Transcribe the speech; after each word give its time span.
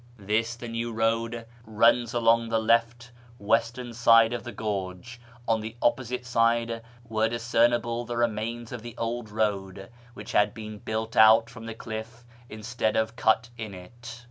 This, 0.17 0.55
the 0.55 0.67
new 0.67 0.91
road, 0.91 1.45
runs 1.63 2.11
along 2.15 2.49
the 2.49 2.57
left 2.57 3.11
(western) 3.37 3.93
side 3.93 4.33
of 4.33 4.41
the 4.43 4.51
gorge; 4.51 5.21
on 5.47 5.61
the 5.61 5.75
opposite 5.79 6.25
side 6.25 6.81
were 7.07 7.29
discernible 7.29 8.03
the 8.03 8.17
remains 8.17 8.71
of 8.71 8.81
the 8.81 8.97
old 8.97 9.29
road, 9.29 9.91
which 10.15 10.31
had 10.31 10.55
been 10.55 10.79
built 10.79 11.15
out 11.15 11.51
from 11.51 11.67
the 11.67 11.75
cliff 11.75 12.23
instead 12.49 12.95
of 12.95 13.15
cut 13.15 13.49
in 13.59 13.75
it. 13.75 14.19